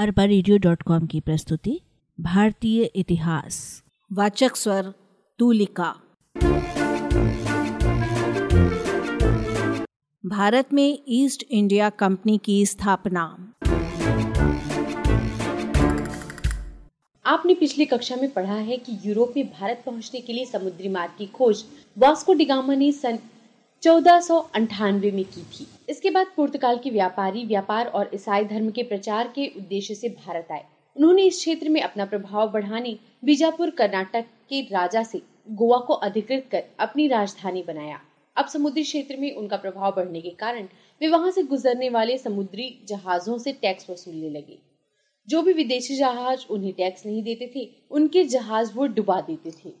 [0.00, 1.80] अरबा radio dot com की प्रस्तुति
[2.20, 4.92] भारतीय इतिहास। वाचक स्वर
[5.38, 5.94] तूलिका।
[10.26, 13.54] भारत में ईस्ट इंडिया कंपनी की स्थापना।
[17.26, 21.12] आपने पिछली कक्षा में पढ़ा है कि यूरोप में भारत पहुँचने के लिए समुद्री मार्ग
[21.18, 21.64] की खोज।
[21.98, 23.18] वास्को डिगामा ने सन
[23.82, 24.20] चौदह
[25.12, 29.46] में की थी। इसके बाद पुर्तगाल के व्यापारी, व्यापार और ईसाई धर्म के प्रचार के
[29.56, 30.64] उद्देश्य से भारत आए।
[30.96, 36.48] उन्होंने इस क्षेत्र में अपना प्रभाव बढ़ाने, बीजापुर, कर्नाटक के राजा से गोवा को अधिकृत
[36.52, 38.00] कर अपनी राजधानी बनाया।
[38.36, 40.68] अब समुद्री क्षेत्र में उनका प्रभाव बढ़ने के कारण
[41.00, 44.58] वे वहाँ से गुजरने वाले समुद्री जहाजों से टैक्स वसूलने लगे।
[45.28, 49.79] जो भी विदेशी जहाज़ उन्हें टैक्स नहीं देते थे, उनके जहाज़ वो डुबा देते थे।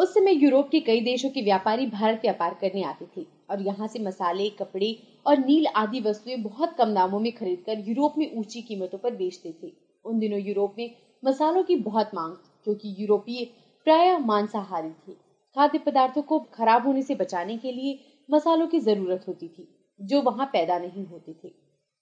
[0.00, 3.88] उस समय यूरोप के कई देशों के व्यापारी भारत व्यापार करने आते थे और यहाँ
[3.88, 8.62] से मसाले, कपड़े और नील आदि वस्तुएँ बहुत कम दामों में खरीदकर यूरोप में ऊँची
[8.62, 9.72] कीमतों पर बेचते थे।
[10.04, 10.90] उन दिनों यूरोप में
[11.24, 12.32] मसालों की बहुत मांग,
[12.64, 13.44] क्योंकि यूरोपीय
[13.84, 15.12] प्राय मांसाहारी थे।
[15.56, 17.98] खाद्य पदार्थों को खराब होने से बचाने के लिए
[18.30, 19.68] मसालों की ज़रूरत होती थी,
[20.00, 21.52] जो वहाँ पैदा नहीं होते थे।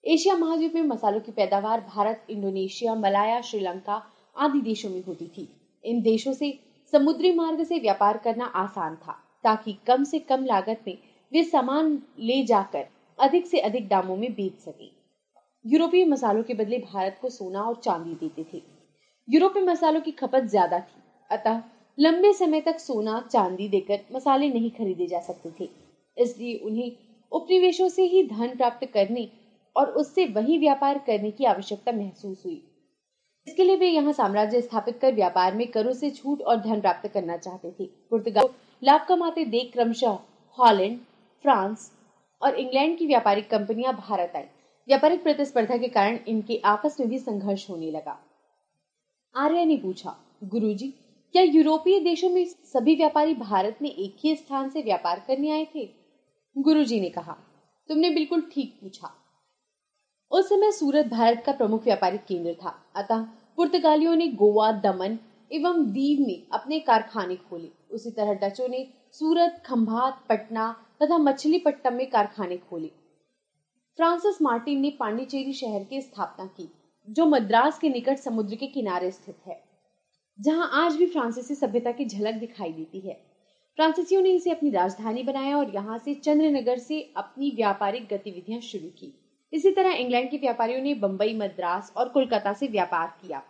[0.05, 4.03] एशिया महाद्वीप में मसालों की पैदावार भारत, इंडोनेशिया, मलाया, श्रीलंका
[4.37, 5.49] आदि देशों में होती थी।
[5.85, 9.13] इन देशों से समुद्री मार्ग से व्यापार करना आसान था,
[9.45, 10.97] ताकि कम से कम लागत में
[11.33, 12.87] वे सामान ले जाकर
[13.19, 14.91] अधिक से अधिक दामों में बेच सके।
[15.65, 18.63] यूरोपीय मसालों के बदले भारत को सोना और चांदी देते थे।
[19.29, 21.63] यूरोप में मसालों की खपत ज़्यादा थी, अतः
[21.99, 25.69] लंबे समय तक सोना, चांदी देकर मसाले नहीं खरीदे जा सकते थे।
[26.17, 26.93] इसलिए उन्हें
[27.33, 29.29] उपनिवेशों से ही धन प्राप्त करने
[29.77, 32.63] और उससे वही व्यापार करने की आवश्यकता महसूस हुई।
[33.49, 37.09] इसके लिए वे यहाँ साम्राज्य स्थापित कर व्यापार में करों से छूट और धन प्राप्त
[37.09, 38.49] करना चाहते थे। पुर्तगाल
[38.83, 40.19] लाभ कमाते देख क्रमशः
[40.59, 40.99] हॉलैंड,
[41.45, 41.91] फ्रांस
[42.43, 44.43] और इंग्लैंड की व्यापारिक कंपनियाँ भारत आई।
[44.89, 48.19] व्यापारिक प्रतिस्पर्धा के कारण इनके आपस में भी संघर्ष होने लगा।
[49.35, 50.89] आर्य ने पूछा, गुरुजी,
[51.35, 55.67] क्या यूरोपीय देशों में सभी व्यापारी भारत में एक ही स्थान से व्यापार करने आए
[55.75, 55.89] थे?
[56.57, 57.37] गुरुजी ने कहा,
[57.89, 59.15] तुमने बिल्कुल ठीक पूछा।
[60.33, 63.27] उस समय सूरत भारत का प्रमुख व्यापारिक केंद्र था। अतः
[63.59, 65.19] पुर्तगालियों ने गोवा, दमन
[65.53, 71.95] एवं दीव में अपने कारखाने खोले। उसी तरह डचों ने सूरत, खंभात, पटना तथा मछलीपट्टम
[71.95, 72.89] में कारखाने खोले।
[73.97, 76.69] फ्रांसिस मार्टिन ने पांडिचेरी शहर की स्थापना की,
[77.09, 79.61] जो मद्रास के निकट समुद्र के किनारे स्थित है,
[80.41, 83.15] जहाँ आज भी फ्रांसीसी सभ्यता की झलक दिखाई देती है।
[83.77, 88.89] फ्रांसीसियों ने इसे अपनी राजधानी बनाया और यहाँ से चंद्रनगर से अपनी व्यापारिक गतिविधियाँ शुरू
[88.89, 89.18] की।
[89.53, 93.43] इसी तरह इंग्लैंड के व्यापारियों ने बंबई, मद्रास और कोलकाता से व्यापार किया।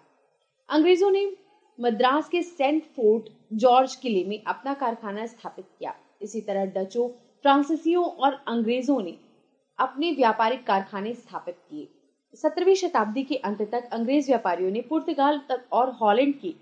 [0.69, 1.33] अंग्रेज़ों ने
[1.79, 7.09] मद्रास के सेंट फोर्ट जॉर्ज किले में अपना कारखाना स्थापित किया। इसी तरह डचों,
[7.43, 9.17] फ्रांसीसियों और अंग्रेज़ों ने
[9.79, 11.89] अपने व्यापारिक कारखाने स्थापित किए।
[12.35, 16.55] सत्रहवीं शताब्दी के अंत तक अंग्रेज़ व्यापारियों ने पुर्तगाल तक और हॉलैंड के,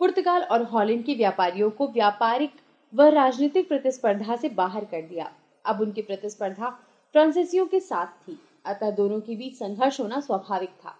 [0.00, 2.50] पुर्तगाल और हॉलैंड के व्यापारियों को व्यापारिक
[2.94, 5.32] व राजनीतिक प्रतिस्पर्धा से बाहर कर दिया।
[5.64, 6.70] अब उनकी प्रतिस्पर्धा
[7.14, 10.94] फ्रांसीसियों के साथ थी। अतः दोनों के बीच संघर्ष होना स्वाभाविक था।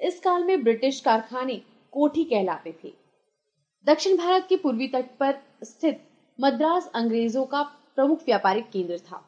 [0.00, 1.60] इस काल में ब्रिटिश कारखाने
[1.92, 2.92] कोठी कहलाते थे।
[3.86, 6.02] दक्षिण भारत के पूर्वी तट पर स्थित
[6.38, 7.62] मद्रास अंग्रेज़ों का
[7.96, 9.22] प्रमुख व्यापारिक केंद्र था।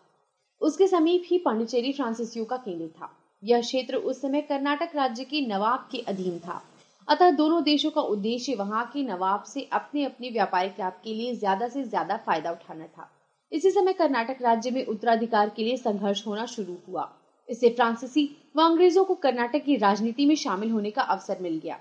[0.61, 3.11] उसके समीप ही पांडिचेरी फ्रांसीसियों का केंद्र था।
[3.43, 6.61] यह क्षेत्र उस समय कर्नाटक राज्य के नवाब के अधीन था।
[7.09, 11.35] अतः दोनों देशों का उद्देश्य वहाँ के नवाब से अपने अपने व्यापारिक लाभ के लिए
[11.35, 13.09] ज़्यादा से ज़्यादा फ़ायदा उठाना था।
[13.53, 17.11] इसी समय कर्नाटक राज्य में उत्तराधिकार के लिए संघर्ष होना शुरू हुआ।
[17.53, 18.25] इससे फ्रांसीसी
[18.57, 21.79] व अंग्रेज़ों को कर्नाटक की राजनीति में शामिल होने का अवसर मिल गया।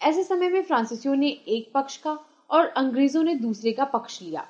[0.00, 2.18] ऐसे समय में फ्रांसीसियों ने एक पक्ष का
[2.50, 4.46] और अंग्रेज़ों ने दूसरे का पक्ष लिया।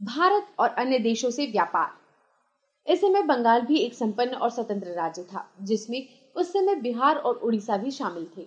[0.00, 5.22] भारत और अन्य देशों से व्यापार। इस समय बंगाल भी एक संपन्न और स्वतंत्र राज्य
[5.22, 8.46] था, जिसमें उस समय बिहार और उड़ीसा भी शामिल थे।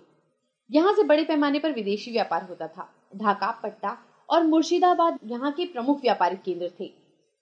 [0.70, 3.96] यहाँ से बड़े पैमाने पर विदेशी व्यापार होता था। ढाका पट्टा
[4.28, 6.92] और मुर्शिदाबाद यहाँ के प्रमुख व्यापारिक केंद्र थे।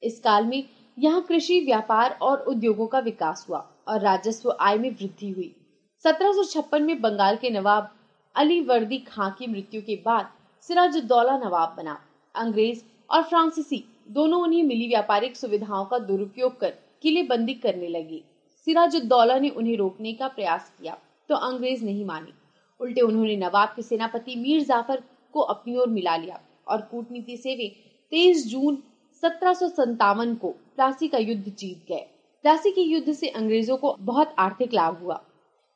[0.03, 0.63] इस काल में
[0.99, 3.59] यहाँ कृषि, व्यापार और उद्योगों का विकास हुआ
[3.89, 5.51] और राजस्व आय में वृद्धि हुई।
[6.05, 7.89] सत्रह सौ छप्पन में बंगाल के नवाब
[8.37, 10.29] अली वर्दी खां की मृत्यु के बाद
[10.69, 11.99] सिराजुद्दौला नवाब बना।
[12.35, 18.23] अंग्रेज़ और फ्रांसीसी दोनों उन्हें मिली व्यापारिक सुविधाओं का दुरुपयोग कर किले बंदी करने लगे।
[18.67, 20.97] सिराजुद्दौला ने उन्हें रोकने का प्रयास किया
[21.31, 22.33] तो अंग्रेज़ नहीं माने।
[22.81, 25.03] उल्टे उन्होंने नवाब के सेनापति मीर जाफ़र
[25.35, 27.69] को अपनी ओर मिला लिया और कूटनीति से वे
[28.13, 28.83] 23 जून
[29.23, 29.55] सत्रह
[30.35, 32.07] को प्लासी का युद्ध जीत गए।
[32.45, 35.21] प्लासी के युद्ध से अंग्रेज़ों को बहुत आर्थिक लाभ हुआ।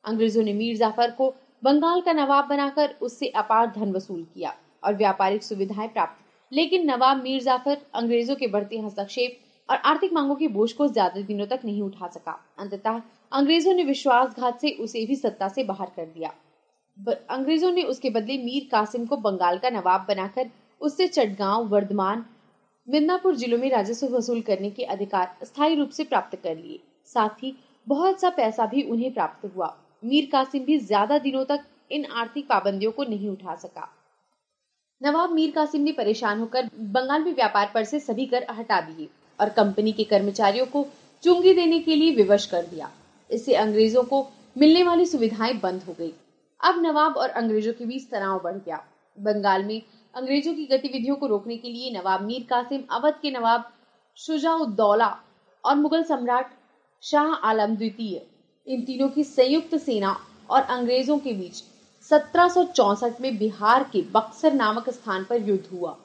[0.04, 4.94] अंग्रेज़ों ने मीर जाफ़र को बंगाल का नवाब बनाकर उससे अपार धन वसूल किया और
[4.94, 9.38] व्यापारिक सुविधाएँ प्राप्त। लेकिन नवाब मीर जाफ़र अंग्रेज़ों के बढ़ते हस्तक्षेप
[9.68, 13.00] और आर्थिक मांगों के बोझ को ज़्यादा दिनों तक नहीं उठा सका। अंततः
[13.32, 16.32] अंग्रेज़ों ने विश्वासघात से उसे भी सत्ता से बाहर कर दिया।
[17.30, 20.50] अंग्रेज़ों ने उसके बदले मीर कासिम को बंगाल का नवाब बनाकर
[20.80, 22.24] उससे चटगांव, वर्धमान
[22.88, 26.78] मिदनापुर जिलों में राजस्व वसूल करने के अधिकार स्थायी रूप से प्राप्त कर लिए।
[27.14, 27.54] साथ ही
[27.86, 29.74] बहुत सा पैसा भी उन्हें प्राप्त हुआ।
[30.04, 33.88] मीर कासिम भी ज़्यादा दिनों तक इन आर्थिक पाबंदियों को नहीं उठा सका।
[35.00, 39.08] नवाब मीर कासिम ने परेशान होकर बंगाल में व्यापार पर से सभी कर हटा दिए
[39.38, 40.86] और कंपनी के कर्मचारियों को
[41.24, 42.90] चुंगी देने के लिए विवश कर दिया।
[43.30, 46.12] इससे अंग्रेज़ों को मिलने वाली सुविधाएँ बंद हो गई।
[46.60, 48.82] अब नवाब और अंग्रेज़ों के बीच तनाव बढ़ गया।
[49.18, 49.80] बंगाल में
[50.16, 53.64] अंग्रेज़ों की गतिविधियों को रोकने के लिए नवाब मीर कासिम, अवध के नवाब
[54.16, 55.08] शुजाउद्दौला
[55.64, 56.52] और मुगल सम्राट
[57.02, 58.22] शाह आलम द्वितीय।
[58.66, 60.16] इन तीनों की संयुक्त सेना
[60.50, 61.62] और अंग्रेज़ों के बीच
[62.10, 65.96] सत्रह में बिहार के बक्सर नामक स्थान पर युद्ध हुआ।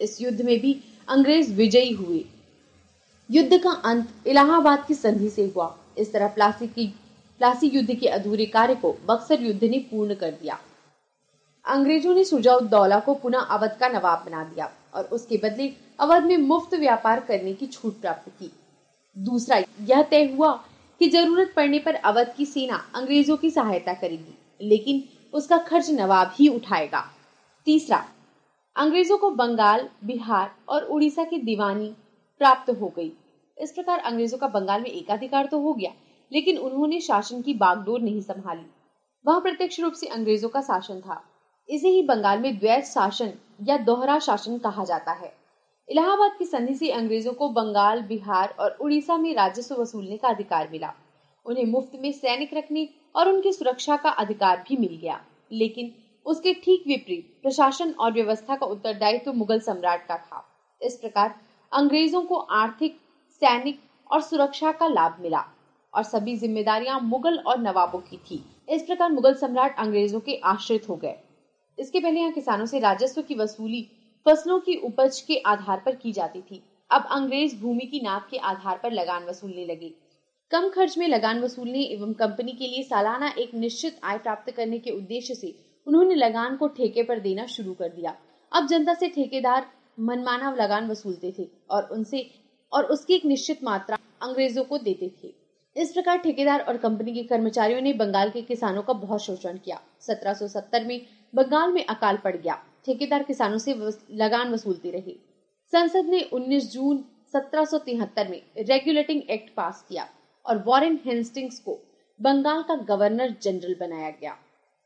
[0.00, 0.76] इस युद्ध में भी
[1.08, 2.24] अंग्रेज़ विजयी हुए।
[3.30, 6.86] युद्ध का अंत इलाहाबाद की संधि से हुआ। इस तरह प्लासी की,
[7.40, 10.58] प्लासी युद्ध के अधूरे कार्य को बक्सर युद्ध ने पूर्ण कर दिया।
[11.68, 16.36] अंग्रेज़ों ने सुजाउद्दौला को पुनः अवध का नवाब बना दिया और उसके बदले अवध में
[16.38, 18.50] मुफ़्त व्यापार करने की छूट प्राप्त की।
[19.16, 20.52] दूसरा, यह तय हुआ
[21.00, 26.32] कि ज़रूरत पड़ने पर अवध की सेना अंग्रेज़ों की सहायता करेगी, लेकिन उसका खर्च नवाब
[26.34, 27.04] ही उठाएगा।
[27.66, 28.04] तीसरा,
[28.76, 31.92] अंग्रेज़ों को बंगाल, बिहार और उड़ीसा की दीवानी
[32.40, 33.12] प्राप्त हो गई।
[33.58, 35.92] इस प्रकार अंग्रेज़ों का बंगाल में एकाधिकार तो हो गया,
[36.32, 38.66] लेकिन उन्होंने शासन की बागडोर नहीं संभाली।
[39.24, 41.22] वह प्रत्यक्ष रूप से अंग्रेज़ों का शासन था।
[41.68, 45.32] इसे ही बंगाल में द्वैत शासन या दोहरा शासन कहा जाता है।
[45.88, 50.68] इलाहाबाद की संधि से अंग्रेज़ों को बंगाल, बिहार और उड़ीसा में राजस्व वसूलने का अधिकार
[50.68, 50.92] मिला।
[51.46, 55.20] उन्हें मुफ़्त में सैनिक रखने और उनकी सुरक्षा का अधिकार भी मिल गया।
[55.50, 55.92] लेकिन
[56.26, 60.44] उसके ठीक विपरीत प्रशासन और व्यवस्था का उत्तरदायित्व तो मुगल सम्राट का था।
[60.80, 61.34] इस प्रकार
[61.72, 62.96] अंग्रेज़ों को आर्थिक,
[63.42, 63.78] सैनिक
[64.10, 65.44] और सुरक्षा का लाभ मिला
[65.94, 70.88] और सभी जिम्मेदारियाँ मुगल और नवाबों की थी। इस प्रकार मुगल सम्राट अंग्रेज़ों के आश्रित
[70.88, 71.14] हो गए।
[71.78, 73.82] इसके पहले यहाँ किसानों से राजस्व की वसूली
[74.26, 78.36] फ़सलों की उपज के आधार पर की जाती थी। अब अंग्रेज़ भूमि की नाप के
[78.36, 79.92] आधार पर लगान वसूलने लगे।
[80.52, 84.78] कम खर्च में लगान वसूलने एवं कंपनी के लिए सालाना एक निश्चित आय प्राप्त करने
[84.78, 85.54] के उद्देश्य से
[85.86, 88.16] उन्होंने लगान को ठेके पर देना शुरू कर दिया।
[88.52, 89.66] अब जनता से ठेकेदार
[90.00, 92.30] मनमाना लगान वसूलते थे और उनसे
[92.72, 95.32] और उसकी एक निश्चित मात्रा अंग्रेज़ों को देते थे।
[95.76, 99.80] इस प्रकार ठेकेदार और कंपनी के कर्मचारियों ने बंगाल के किसानों का बहुत शोषण किया।
[100.00, 101.00] 1770 में
[101.34, 102.54] बंगाल में अकाल पड़ गया।
[102.86, 103.74] ठेकेदार किसानों से
[104.10, 105.14] लगान वसूलते रहे।
[105.72, 107.04] संसद ने 19 जून
[107.34, 110.08] 1773 में रेगुलेटिंग एक्ट पास किया
[110.46, 111.78] और वॉरेन हेस्टिंग्स को
[112.20, 114.36] बंगाल का गवर्नर जनरल बनाया गया।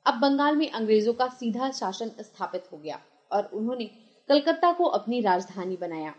[0.06, 3.00] अब बंगाल में अंग्रेज़ों का सीधा शासन स्थापित हो गया
[3.32, 3.84] और उन्होंने
[4.28, 6.14] कलकत्ता को अपनी राजधानी बनाया।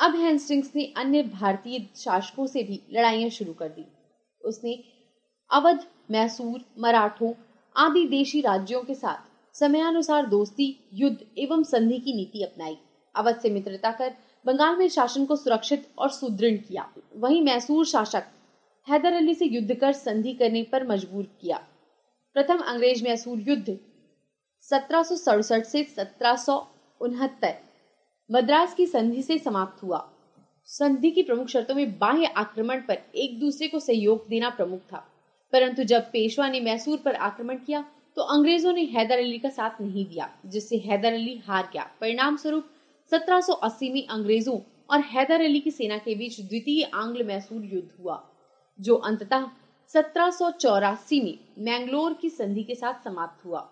[0.00, 3.84] अब हेस्टिंग्स ने अन्य भारतीय शासकों से भी लड़ाइयाँ शुरू कर दी।
[4.44, 4.84] उसने
[5.50, 7.32] अवध, मैसूर, मराठों
[7.76, 12.76] आदि देशी राज्यों के साथ समयानुसार दोस्ती, युद्ध एवं संधि की नीति अपनाई।
[13.16, 14.14] अवध से मित्रता कर
[14.46, 18.24] बंगाल में शासन को सुरक्षित और सुदृढ़ किया। वहीं मैसूर शासक
[18.88, 21.56] हैदर अली से युद्ध कर संधि करने पर मजबूर किया।
[22.34, 23.78] प्रथम अंग्रेज़ मैसूर युद्ध
[24.60, 25.02] सत्रह
[25.62, 26.66] से सत्रह
[28.32, 30.12] मद्रास की संधि से समाप्त हुआ।
[30.64, 35.08] संधि की प्रमुख शर्तों में बाह्य आक्रमण पर एक दूसरे को सहयोग देना प्रमुख था।
[35.52, 37.84] परंतु जब पेशवा ने मैसूर पर आक्रमण किया
[38.16, 42.36] तो अंग्रेज़ों ने हैदर अली का साथ नहीं दिया, जिससे हैदर अली हार गया। परिणाम
[42.36, 42.66] स्वरूप
[43.12, 44.58] 1780 में अंग्रेज़ों
[44.90, 48.22] और हैदर अली की सेना के बीच द्वितीय आंग्ल मैसूर युद्ध हुआ,
[48.80, 49.46] जो अंततः
[49.94, 53.68] सत्रह में मैंगलोर की संधि के साथ समाप्त हुआ।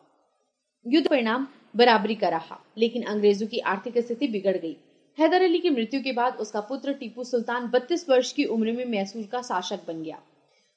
[0.86, 4.76] युद्ध परिणाम बराबरी का रहा, लेकिन अंग्रेज़ों की आर्थिक स्थिति बिगड़ गई।
[5.18, 8.84] हैदर अली की मृत्यु के बाद उसका पुत्र टीपू सुल्तान 32 वर्ष की उम्र में
[8.84, 10.20] मैसूर का शासक बन गया।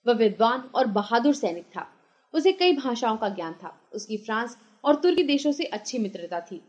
[0.08, 1.88] वह विद्वान और बहादुर सैनिक था।
[2.34, 6.62] उसे कई भाषाओं का ज्ञान था। उसकी फ्रांस और तुर्की देशों से अच्छी मित्रता थी,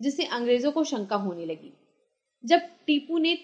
[0.00, 1.72] जिससे अंग्रेज़ों को शंका होने लगी।
[2.44, 3.34] जब टीपू ने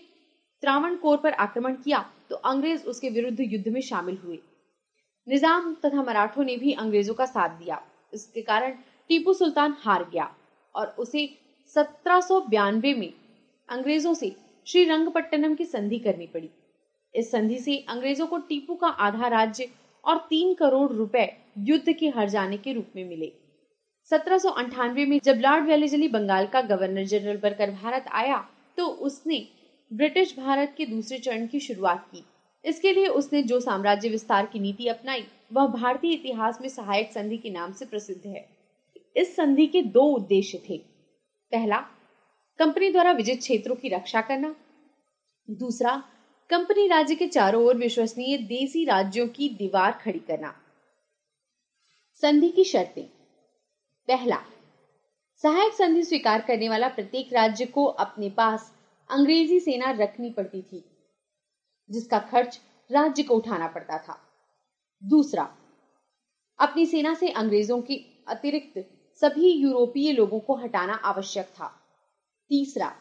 [0.63, 4.39] त्रावणकोर पर आक्रमण किया तो अंग्रेज़ उसके विरुद्ध युद्ध में शामिल हुए।
[5.27, 7.81] निज़ाम तथा मराठों ने भी अंग्रेज़ों का साथ दिया।
[8.13, 8.77] इसके कारण
[9.11, 10.31] टीपू सुल्तान हार गया
[10.75, 11.29] और उसे
[11.77, 12.21] सत्रह
[12.95, 13.13] में
[13.69, 14.35] अंग्रेज़ों से
[14.67, 16.51] श्री रंगपट्टनम की संधि करनी पड़ी।
[17.15, 19.69] इस संधि से अंग्रेज़ों को टीपू का आधा राज्य
[20.05, 21.27] और तीन करोड़ रुपए
[21.59, 23.33] युद्ध के हर जाने के रूप में मिले।
[24.11, 28.45] सत्रह में जब लॉर्ड वेलेजली बंगाल का गवर्नर जनरल बनकर भारत आया
[28.79, 29.47] तो उसने
[29.91, 32.25] ब्रिटिश भारत के दूसरे चरण की शुरुआत की।
[32.65, 37.37] इसके लिए उसने जो साम्राज्य विस्तार की नीति अपनाई, वह भारतीय इतिहास में सहायक संधि
[37.37, 38.49] के नाम से प्रसिद्ध है।
[39.17, 40.79] इस संधि के दो उद्देश्य थे।
[41.53, 41.79] पहला,
[42.59, 44.55] कंपनी द्वारा विजित क्षेत्रों की रक्षा करना।
[45.49, 46.03] दूसरा
[46.53, 50.55] कंपनी राज्य के चारों ओर विश्वसनीय देसी राज्यों की दीवार खड़ी करना।
[52.15, 53.05] संधि की शर्तें।
[54.09, 54.37] पहला,
[55.43, 58.73] सहायक संधि स्वीकार करने वाला प्रत्येक राज्य को अपने पास
[59.11, 60.85] अंग्रेज़ी सेना रखनी पड़ती थी,
[61.91, 64.21] जिसका खर्च राज्य को उठाना पड़ता था।
[65.05, 65.57] दूसरा,
[66.59, 67.97] अपनी सेना से अंग्रेज़ों के
[68.29, 71.67] अतिरिक्त सभी यूरोपीय लोगों को हटाना आवश्यक था।
[72.49, 72.97] तीसरा,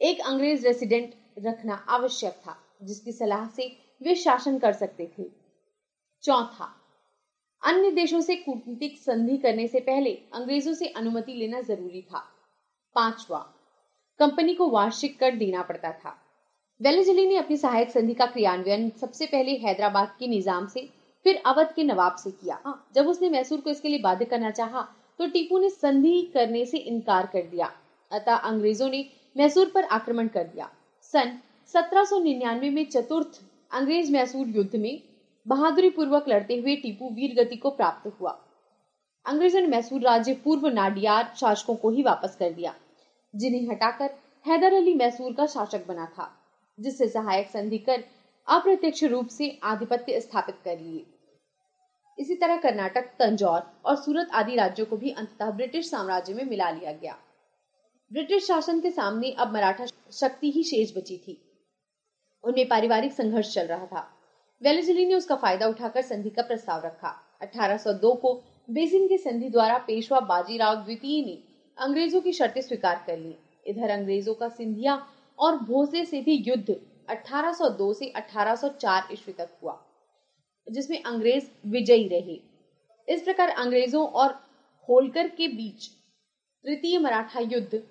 [0.00, 3.66] एक अंग्रेज़ रेसिडेंट रखना आवश्यक था। जिसकी सलाह से
[4.02, 5.24] वे शासन कर सकते थे।
[6.24, 6.72] चौथा
[7.62, 12.18] अन्य देशों से कूटनीतिक संधि करने से पहले अंग्रेज़ों से अनुमति लेना ज़रूरी था।
[12.96, 13.38] पांचवा
[14.20, 16.16] कंपनी को वार्षिक कर देना पड़ता था।
[16.80, 20.88] वेलेजली ने अपनी सहायक संधि का क्रियान्वयन सबसे पहले हैदराबाद के निज़ाम से
[21.24, 24.50] फिर अवध के नवाब से किया। हाँ, जब उसने मैसूर को इसके लिए बाध्य करना
[24.50, 24.82] चाहा
[25.18, 27.72] तो टीपू ने संधि करने से इनकार कर दिया।
[28.10, 29.04] अतः अंग्रेज़ों ने
[29.36, 30.70] मैसूर पर आक्रमण कर दिया।
[31.12, 33.40] सन 1799 में चतुर्थ
[33.72, 35.02] अंग्रेज़ मैसूर युद्ध में
[35.46, 38.30] बहादुरी पूर्वक लड़ते हुए टीपू वीर गति को प्राप्त हुआ।
[39.26, 42.74] अंग्रेज़ों ने मैसूर राज्य पूर्व नाडियार शासकों को ही वापस कर दिया,
[43.34, 44.10] जिन्हें हटाकर
[44.46, 46.30] हैदर अली मैसूर का शासक बना था,
[46.80, 48.04] जिससे सहायक संधि कर
[48.48, 51.06] अप्रत्यक्ष रूप से आधिपत्य स्थापित कर लिए।
[52.18, 56.70] इसी तरह कर्नाटक, तंजौर और सूरत आदि राज्यों को भी अंततः ब्रिटिश साम्राज्य में मिला
[56.70, 57.16] लिया गया।
[58.12, 61.42] ब्रिटिश शासन के सामने अब मराठा शक्ति ही शेष बची थी।
[62.46, 64.08] उनमें पारिवारिक संघर्ष चल रहा था।
[64.62, 68.34] वेलेजली ने उसका फ़ायदा उठाकर संधि का प्रस्ताव रखा। 1802 को
[68.68, 71.38] बेसिन के संधि द्वारा पेशवा बाजीराव द्वितीय ने
[71.78, 73.34] अंग्रेज़ों की शर्तें स्वीकार कर ली।
[73.66, 74.94] इधर अंग्रेज़ों का सिंधिया
[75.38, 76.76] और भोसले से भी युद्ध
[77.08, 79.78] 1802 से 1804 ईस्वी तक हुआ,
[80.66, 82.38] जिसमें अंग्रेज़ विजयी रहे।
[83.08, 84.32] इस प्रकार अंग्रेज़ों और
[84.88, 85.88] होलकर के बीच
[86.64, 87.82] तृतीय मराठा युद्ध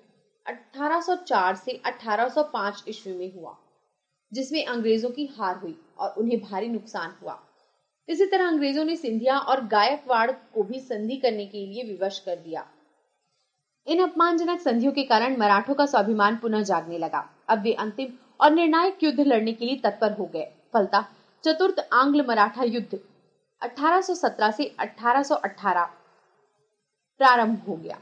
[0.46, 3.56] 1804 से 1805 ईस्वी में हुआ।
[4.32, 7.42] जिसमें अंग्रेज़ों की हार हुई और उन्हें भारी नुकसान हुआ।
[8.08, 12.36] इसी तरह अंग्रेज़ों ने सिंधिया और गायकवाड़ को भी संधि करने के लिए विवश कर
[12.36, 12.66] दिया।
[13.86, 18.50] इन अपमानजनक संधियों के कारण मराठों का स्वाभिमान पुनः जागने लगा। अब वे अंतिम और
[18.50, 21.08] निर्णायक युद्ध लड़ने के लिए तत्पर हो गए। फलता,
[21.44, 23.00] चतुर्थ आंग्ल मराठा युद्ध
[23.62, 25.84] 1817 से 1818
[27.18, 28.00] प्रारंभ हो गया।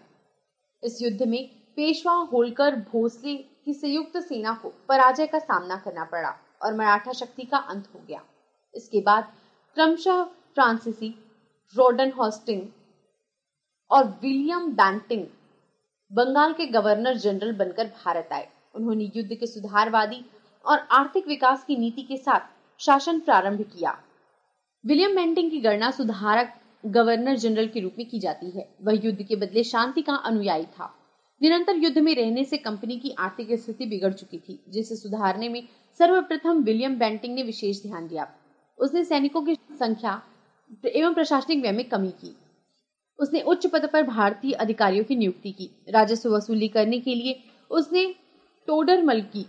[0.84, 6.34] इस युद्ध में पेशवा, होलकर, भोसले की संयुक्त सेना को पराजय का सामना करना पड़ा
[6.62, 8.22] और मराठा शक्ति का अंत हो गया।
[8.74, 9.32] इसके बाद
[9.74, 11.14] क्रमशः फ्रांसीसी,
[11.74, 12.62] रोडन हॉस्टिंग
[13.90, 15.26] और विलियम बैंटिंग
[16.12, 20.24] बंगाल के गवर्नर जनरल बनकर भारत आए। उन्होंने युद्ध के सुधारवादी
[20.64, 22.40] और आर्थिक विकास की नीति के साथ
[22.78, 23.98] शासन प्रारंभ किया।
[24.86, 26.54] विलियम बैंटिंग की गणना सुधारक
[26.86, 30.64] गवर्नर जनरल के रूप में की जाती है। वह युद्ध के बदले शांति का अनुयायी
[30.64, 30.94] था।
[31.44, 35.62] निरंतर युद्ध में रहने से कंपनी की आर्थिक स्थिति बिगड़ चुकी थी, जिसे सुधारने में
[35.98, 38.26] सर्वप्रथम विलियम बेंटिंग ने विशेष ध्यान दिया।
[38.78, 40.22] उसने सैनिकों की संख्या
[40.86, 42.36] एवं प्रशासनिक व्यय में कमी की।
[43.18, 48.14] उसने उच्च पद पर भारतीय अधिकारियों की नियुक्ति की। राजस्व वसूली करने के लिए उसने
[48.68, 49.46] टोडरमल की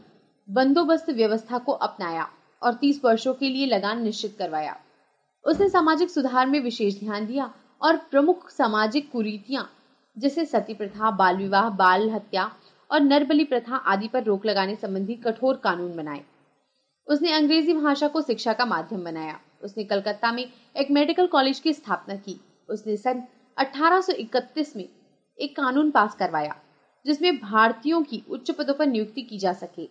[0.49, 2.27] बंदोबस्त व्यवस्था को अपनाया
[2.61, 4.77] और तीस वर्षों के लिए लगान निश्चित करवाया।
[5.45, 9.69] उसने सामाजिक सुधार में विशेष ध्यान दिया और प्रमुख सामाजिक कुरीतियाँ
[10.17, 12.51] जैसे सती प्रथा, बाल विवाह, बाल हत्या
[12.91, 16.23] और नरबली प्रथा आदि पर रोक लगाने संबंधी कठोर कानून बनाए।
[17.07, 21.73] उसने अंग्रेज़ी भाषा को शिक्षा का माध्यम बनाया। उसने कलकत्ता में एक मेडिकल कॉलेज की
[21.73, 23.23] स्थापना की। उसने सन
[23.57, 24.89] 1831 में
[25.39, 26.55] एक कानून पास करवाया,
[27.05, 29.89] जिसमें भारतीयों की उच्च पदों पर नियुक्ति की जा सके।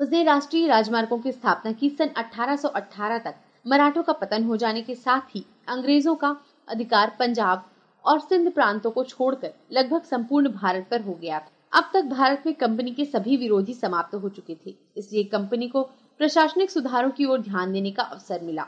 [0.00, 3.34] उसने राष्ट्रीय राजमार्गों की स्थापना की सन 1818 तक।
[3.66, 6.36] मराठों का पतन हो जाने के साथ ही अंग्रेज़ों का
[6.68, 7.64] अधिकार पंजाब
[8.04, 12.42] और सिंध प्रांतों को छोड़कर लगभग संपूर्ण भारत पर हो गया था। अब तक भारत
[12.46, 15.82] में कंपनी के सभी विरोधी समाप्त हो चुके थे, इसलिए कंपनी को
[16.20, 18.66] प्रशासनिक सुधारों की ओर ध्यान देने का अवसर मिला।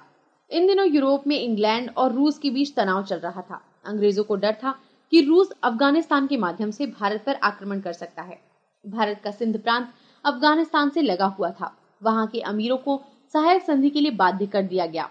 [0.51, 4.37] इन दिनों यूरोप में इंग्लैंड और रूस के बीच तनाव चल रहा था। अंग्रेज़ों को
[4.37, 4.75] डर था
[5.13, 8.39] कि रूस अफ़गानिस्तान के माध्यम से भारत पर आक्रमण कर सकता है।
[8.85, 9.89] भारत का सिंध प्रांत
[10.25, 13.01] अफ़गानिस्तान से लगा हुआ था। वहाँ के अमीरों को
[13.35, 15.09] सहायक संधि के लिए बाध्य कर दिया गया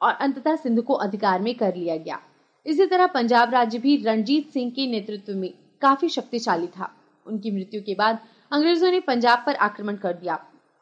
[0.00, 2.20] और अंततः सिंध को अधिकार में कर लिया गया।
[2.66, 5.52] इसी तरह पंजाब राज्य भी रणजीत सिंह के नेतृत्व में
[5.82, 6.90] काफ़ी शक्तिशाली था।
[7.26, 8.18] उनकी मृत्यु के बाद
[8.52, 10.38] अंग्रेज़ों ने पंजाब पर आक्रमण कर दिया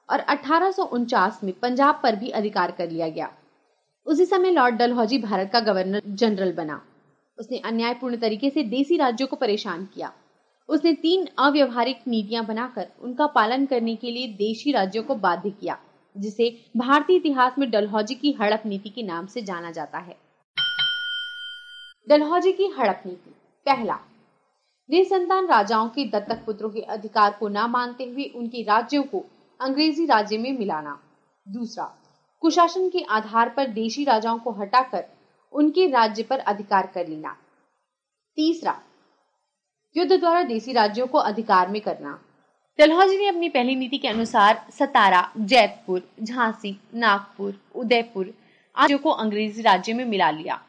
[0.08, 3.30] और अठारह सौ उनचास में पंजाब पर भी अधिकार कर लिया गया।
[4.06, 6.80] उसी समय लॉर्ड डलहौजी भारत का गवर्नर जनरल बना।
[7.38, 10.12] उसने अन्यायपूर्ण तरीके से देसी राज्यों को परेशान किया।
[10.68, 15.78] उसने तीन अव्यवहारिक नीतियाँ बनाकर उनका पालन करने के लिए देशी राज्यों को बाध्य किया,
[16.16, 20.16] जिसे भारतीय इतिहास में डलहौजी की हड़प नीति के नाम से जाना जाता है।
[22.10, 23.30] डलहौजी की हड़प नीति।
[23.66, 23.98] पहला
[24.90, 29.24] निसंतान राजाओं के दत्तक पुत्रों के अधिकार को न मानते हुए उनके राज्यों को
[29.60, 30.98] अंग्रेज़ी राज्य में मिलाना।
[31.48, 31.84] दूसरा,
[32.40, 35.04] कुशासन के आधार पर देशी राजाओं को हटाकर
[35.52, 37.36] उनके राज्य पर अधिकार कर लेना।
[38.36, 38.74] तीसरा,
[39.96, 42.18] युद्ध द्वारा देसी राज्यों को अधिकार में करना।
[42.78, 48.34] डलहौजी ने अपनी पहली नीति के अनुसार सतारा, जैतपुर, झांसी, नागपुर, उदयपुर
[48.76, 50.60] आदि को अंग्रेज़ी राज्य में मिला लिया।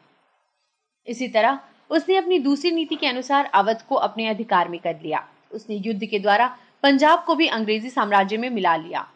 [1.06, 1.58] इसी तरह,
[1.90, 6.04] उसने अपनी दूसरी नीति के अनुसार अवध को अपने अधिकार में कर लिया। उसने युद्ध
[6.04, 9.08] के द्वारा पंजाब को भी अंग्रेज़ी साम्राज्य में मिला लिया।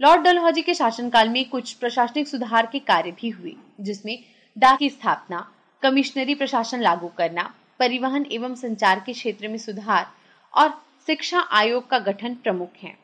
[0.00, 4.24] लॉर्ड डलहौजी के शासनकाल में कुछ प्रशासनिक सुधार के कार्य भी हुए, जिसमें
[4.58, 5.52] डाक की स्थापना,
[5.82, 10.06] कमिश्नरी प्रशासन लागू करना, परिवहन एवं संचार के क्षेत्र में सुधार
[10.54, 10.68] और
[11.06, 12.98] शिक्षा आयोग का गठन प्रमुख है।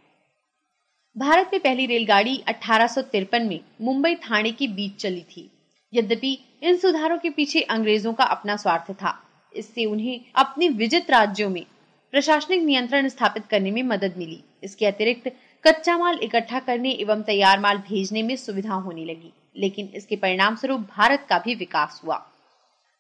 [1.17, 5.51] भारत में पहली रेलगाड़ी अठारह सौ तिरपन में मुंबई थाने के बीच चली थी।
[5.97, 9.19] यद्यपि इन सुधारों के पीछे अंग्रेज़ों का अपना स्वार्थ था।
[9.55, 11.65] इससे उन्हें अपने विजित राज्यों में
[12.13, 15.33] प्रशासनिक नियंत्रण स्थापित करने में मदद मिली। इसके अतिरिक्त
[15.65, 20.57] कच्चा माल इकट्ठा करने एवं तैयार माल भेजने में सुविधा होने लगी, लेकिन इसके परिणाम
[20.57, 22.23] स्वरूप भारत का भी विकास हुआ।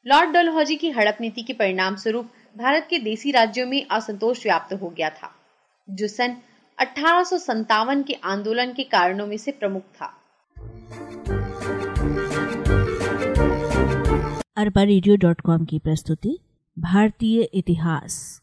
[0.06, 4.72] लॉर्ड डलहौजी की हड़प नीति के परिणाम स्वरूप भारत के देसी राज्यों में असंतोष व्याप्त
[4.72, 5.32] हो गया था,
[5.88, 6.36] जो सन
[6.78, 10.12] अठारह के आंदोलन के कारणों में से प्रमुख था।
[14.56, 16.38] अरबा रेडियो डॉट कॉम की प्रस्तुति
[16.78, 18.42] भारतीय इतिहास।